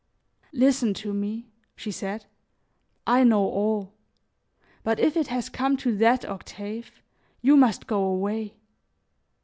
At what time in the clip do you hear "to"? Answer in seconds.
0.95-1.13, 5.77-5.95